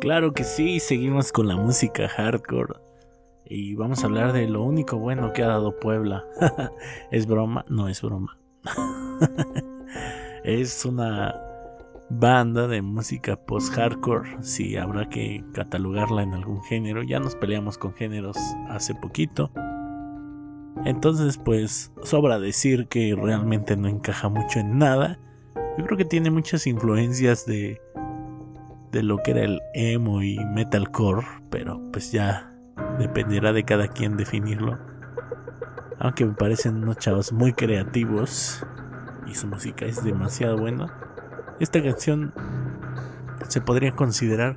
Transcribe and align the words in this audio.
Claro 0.00 0.32
que 0.32 0.44
sí, 0.44 0.78
seguimos 0.78 1.32
con 1.32 1.48
la 1.48 1.56
música 1.56 2.08
hardcore. 2.08 2.74
Y 3.44 3.74
vamos 3.74 4.02
a 4.02 4.06
hablar 4.06 4.32
de 4.32 4.46
lo 4.46 4.62
único 4.62 4.96
bueno 4.96 5.32
que 5.32 5.42
ha 5.42 5.48
dado 5.48 5.76
Puebla. 5.80 6.24
¿Es 7.10 7.26
broma? 7.26 7.64
No 7.68 7.88
es 7.88 8.00
broma. 8.00 8.38
es 10.44 10.84
una 10.84 11.34
banda 12.10 12.68
de 12.68 12.80
música 12.80 13.36
post-hardcore. 13.36 14.42
Si 14.42 14.76
habrá 14.76 15.08
que 15.08 15.44
catalogarla 15.52 16.22
en 16.22 16.34
algún 16.34 16.62
género. 16.62 17.02
Ya 17.02 17.18
nos 17.18 17.34
peleamos 17.34 17.76
con 17.76 17.92
géneros 17.92 18.36
hace 18.68 18.94
poquito. 18.94 19.50
Entonces, 20.84 21.38
pues, 21.38 21.92
sobra 22.04 22.38
decir 22.38 22.86
que 22.86 23.16
realmente 23.20 23.76
no 23.76 23.88
encaja 23.88 24.28
mucho 24.28 24.60
en 24.60 24.78
nada. 24.78 25.18
Yo 25.76 25.84
creo 25.84 25.98
que 25.98 26.04
tiene 26.04 26.30
muchas 26.30 26.68
influencias 26.68 27.46
de 27.46 27.80
de 28.92 29.02
lo 29.02 29.18
que 29.18 29.32
era 29.32 29.42
el 29.42 29.60
emo 29.74 30.22
y 30.22 30.38
metalcore, 30.44 31.26
pero 31.50 31.80
pues 31.92 32.12
ya 32.12 32.52
dependerá 32.98 33.52
de 33.52 33.64
cada 33.64 33.88
quien 33.88 34.16
definirlo. 34.16 34.78
Aunque 35.98 36.24
me 36.24 36.34
parecen 36.34 36.76
unos 36.82 36.98
chavos 36.98 37.32
muy 37.32 37.52
creativos 37.52 38.64
y 39.26 39.34
su 39.34 39.46
música 39.46 39.84
es 39.84 40.02
demasiado 40.04 40.56
buena. 40.56 40.92
Esta 41.60 41.82
canción 41.82 42.32
se 43.48 43.60
podría 43.60 43.92
considerar 43.92 44.56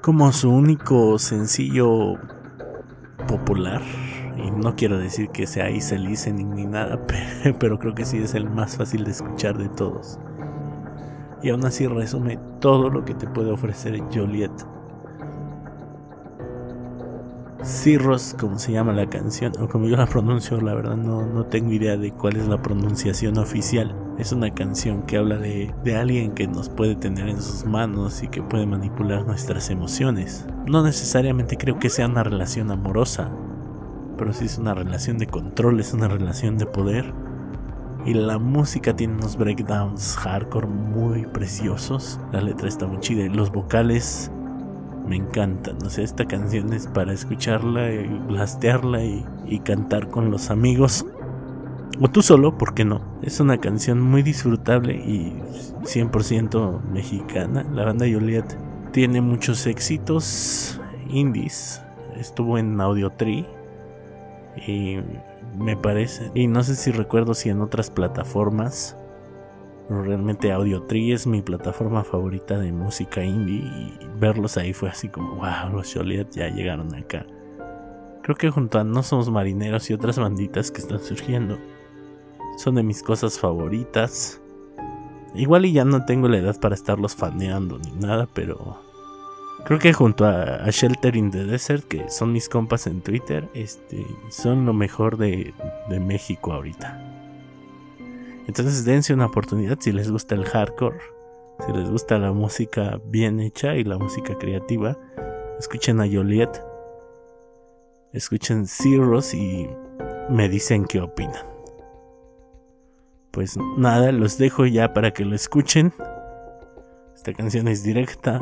como 0.00 0.32
su 0.32 0.50
único 0.50 1.18
sencillo 1.18 2.14
popular. 3.28 3.82
Y 4.36 4.50
no 4.50 4.74
quiero 4.74 4.96
decir 4.98 5.28
que 5.28 5.46
sea 5.46 5.68
Listening 5.68 6.54
ni 6.54 6.64
nada, 6.64 6.98
pero 7.60 7.78
creo 7.78 7.94
que 7.94 8.06
sí 8.06 8.18
es 8.18 8.34
el 8.34 8.48
más 8.48 8.78
fácil 8.78 9.04
de 9.04 9.10
escuchar 9.10 9.58
de 9.58 9.68
todos 9.68 10.18
y 11.42 11.50
aún 11.50 11.64
así 11.64 11.86
resume 11.86 12.38
todo 12.60 12.90
lo 12.90 13.04
que 13.04 13.14
te 13.14 13.26
puede 13.26 13.50
ofrecer 13.50 14.00
Joliet. 14.12 14.52
Cirros, 17.62 18.34
como 18.40 18.58
se 18.58 18.72
llama 18.72 18.92
la 18.94 19.08
canción, 19.08 19.52
o 19.60 19.68
como 19.68 19.86
yo 19.86 19.96
la 19.96 20.06
pronuncio, 20.06 20.60
la 20.62 20.74
verdad 20.74 20.96
no, 20.96 21.26
no 21.26 21.44
tengo 21.44 21.72
idea 21.72 21.96
de 21.98 22.10
cuál 22.10 22.36
es 22.36 22.48
la 22.48 22.62
pronunciación 22.62 23.36
oficial. 23.36 23.94
Es 24.18 24.32
una 24.32 24.52
canción 24.54 25.02
que 25.02 25.18
habla 25.18 25.36
de, 25.36 25.74
de 25.84 25.96
alguien 25.96 26.32
que 26.32 26.46
nos 26.46 26.70
puede 26.70 26.94
tener 26.94 27.28
en 27.28 27.40
sus 27.40 27.66
manos 27.66 28.22
y 28.22 28.28
que 28.28 28.42
puede 28.42 28.64
manipular 28.64 29.26
nuestras 29.26 29.68
emociones. 29.68 30.46
No 30.66 30.82
necesariamente 30.82 31.58
creo 31.58 31.78
que 31.78 31.90
sea 31.90 32.06
una 32.06 32.22
relación 32.22 32.70
amorosa, 32.70 33.30
pero 34.16 34.32
sí 34.32 34.46
es 34.46 34.56
una 34.56 34.74
relación 34.74 35.18
de 35.18 35.26
control, 35.26 35.80
es 35.80 35.92
una 35.92 36.08
relación 36.08 36.56
de 36.56 36.66
poder 36.66 37.12
y 38.06 38.14
la 38.14 38.38
música 38.38 38.96
tiene 38.96 39.14
unos 39.14 39.36
breakdowns 39.36 40.16
hardcore 40.16 40.66
muy 40.66 41.26
preciosos. 41.26 42.18
La 42.32 42.40
letra 42.40 42.68
está 42.68 42.86
muy 42.86 43.00
chida. 43.00 43.24
Y 43.24 43.28
los 43.28 43.52
vocales 43.52 44.30
me 45.06 45.16
encantan. 45.16 45.76
O 45.84 45.90
sea, 45.90 46.04
esta 46.04 46.24
canción 46.24 46.72
es 46.72 46.86
para 46.86 47.12
escucharla 47.12 47.92
y 47.92 48.06
blastearla 48.06 49.04
y, 49.04 49.24
y 49.46 49.58
cantar 49.60 50.08
con 50.08 50.30
los 50.30 50.50
amigos. 50.50 51.04
O 52.00 52.08
tú 52.08 52.22
solo, 52.22 52.56
¿por 52.56 52.74
qué 52.74 52.84
no? 52.84 53.02
Es 53.22 53.40
una 53.40 53.58
canción 53.58 54.00
muy 54.00 54.22
disfrutable 54.22 54.94
y 54.94 55.34
100% 55.82 56.82
mexicana. 56.84 57.64
La 57.74 57.84
banda 57.84 58.06
Juliet 58.10 58.46
tiene 58.92 59.20
muchos 59.20 59.66
éxitos 59.66 60.80
indies. 61.10 61.82
Estuvo 62.16 62.58
en 62.58 62.80
Audio 62.80 63.10
Tree. 63.10 63.46
Y 64.66 64.98
me 65.56 65.76
parece. 65.76 66.30
Y 66.34 66.46
no 66.46 66.62
sé 66.62 66.74
si 66.74 66.90
recuerdo 66.90 67.34
si 67.34 67.48
en 67.48 67.60
otras 67.60 67.90
plataformas. 67.90 68.96
Pero 69.88 70.02
realmente 70.02 70.52
Audio 70.52 70.82
Tree 70.84 71.12
es 71.12 71.26
mi 71.26 71.42
plataforma 71.42 72.04
favorita 72.04 72.58
de 72.58 72.72
música 72.72 73.24
indie. 73.24 73.64
Y 73.64 73.98
verlos 74.18 74.56
ahí 74.56 74.72
fue 74.72 74.88
así 74.88 75.08
como, 75.08 75.36
wow, 75.36 75.72
los 75.72 75.92
Joliet 75.92 76.30
ya 76.30 76.48
llegaron 76.48 76.94
acá. 76.94 77.26
Creo 78.22 78.36
que 78.36 78.50
junto 78.50 78.78
a 78.78 78.84
No 78.84 79.02
Somos 79.02 79.30
Marineros 79.30 79.90
y 79.90 79.94
otras 79.94 80.18
banditas 80.18 80.70
que 80.70 80.80
están 80.80 81.00
surgiendo, 81.00 81.58
son 82.56 82.74
de 82.74 82.82
mis 82.82 83.02
cosas 83.02 83.38
favoritas. 83.38 84.40
Igual 85.34 85.66
y 85.66 85.72
ya 85.72 85.84
no 85.84 86.04
tengo 86.04 86.28
la 86.28 86.38
edad 86.38 86.60
para 86.60 86.74
estarlos 86.74 87.16
faneando 87.16 87.78
ni 87.78 87.92
nada, 87.92 88.28
pero 88.32 88.78
Creo 89.64 89.78
que 89.78 89.92
junto 89.92 90.24
a, 90.24 90.68
Shelter 90.70 91.16
in 91.16 91.30
the 91.30 91.44
Desert, 91.44 91.84
que 91.84 92.08
son 92.10 92.32
mis 92.32 92.48
compas 92.48 92.86
en 92.86 93.02
Twitter, 93.02 93.48
este, 93.54 94.04
son 94.30 94.66
lo 94.66 94.72
mejor 94.72 95.16
de, 95.16 95.54
de 95.88 96.00
México 96.00 96.52
ahorita. 96.52 97.06
Entonces 98.46 98.84
dense 98.84 99.14
una 99.14 99.26
oportunidad 99.26 99.78
si 99.80 99.92
les 99.92 100.10
gusta 100.10 100.34
el 100.34 100.44
hardcore, 100.44 100.98
si 101.64 101.72
les 101.72 101.88
gusta 101.88 102.18
la 102.18 102.32
música 102.32 103.00
bien 103.06 103.38
hecha 103.38 103.76
y 103.76 103.84
la 103.84 103.98
música 103.98 104.36
creativa. 104.38 104.98
Escuchen 105.58 106.00
a 106.00 106.08
Joliet, 106.10 106.50
escuchen 108.12 108.66
Zeros 108.66 109.34
y 109.34 109.68
me 110.30 110.48
dicen 110.48 110.84
qué 110.84 111.00
opinan. 111.00 111.46
Pues 113.30 113.56
nada, 113.76 114.10
los 114.10 114.38
dejo 114.38 114.66
ya 114.66 114.92
para 114.92 115.12
que 115.12 115.24
lo 115.24 115.36
escuchen. 115.36 115.92
Esta 117.14 117.32
canción 117.34 117.68
es 117.68 117.82
directa, 117.82 118.40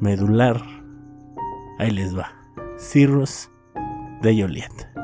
medular. 0.00 0.62
Ahí 1.78 1.90
les 1.90 2.16
va. 2.16 2.32
Cirrus 2.76 3.50
de 4.22 4.40
Joliet. 4.40 4.97